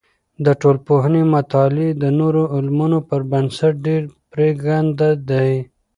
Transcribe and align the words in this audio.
د 0.45 0.47
ټولنپوهنې 0.61 1.23
مطالعې 1.35 1.89
د 2.01 2.03
نورو 2.19 2.43
علمونو 2.55 2.97
په 3.07 3.15
نسبت 3.43 3.75
ډیر 3.85 4.01
پریکنده 4.33 5.09
دی. 5.29 5.51